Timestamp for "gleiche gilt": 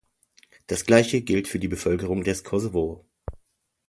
0.87-1.47